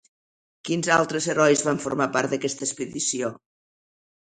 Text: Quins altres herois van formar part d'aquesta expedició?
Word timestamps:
Quins 0.69 0.89
altres 0.95 1.27
herois 1.33 1.61
van 1.67 1.83
formar 1.85 2.09
part 2.17 2.33
d'aquesta 2.33 2.69
expedició? 2.71 3.33